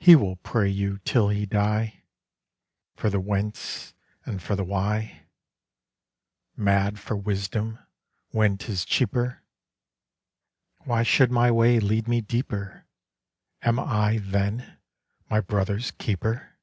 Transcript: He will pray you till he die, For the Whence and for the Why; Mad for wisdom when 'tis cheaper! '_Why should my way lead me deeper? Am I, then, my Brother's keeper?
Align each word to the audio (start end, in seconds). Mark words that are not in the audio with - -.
He 0.00 0.16
will 0.16 0.34
pray 0.34 0.68
you 0.68 0.98
till 1.04 1.28
he 1.28 1.46
die, 1.46 2.02
For 2.96 3.08
the 3.10 3.20
Whence 3.20 3.94
and 4.26 4.42
for 4.42 4.56
the 4.56 4.64
Why; 4.64 5.26
Mad 6.56 6.98
for 6.98 7.14
wisdom 7.16 7.78
when 8.30 8.58
'tis 8.58 8.84
cheaper! 8.84 9.44
'_Why 10.84 11.06
should 11.06 11.30
my 11.30 11.52
way 11.52 11.78
lead 11.78 12.08
me 12.08 12.20
deeper? 12.20 12.86
Am 13.62 13.78
I, 13.78 14.18
then, 14.18 14.78
my 15.30 15.40
Brother's 15.40 15.92
keeper? 15.92 16.58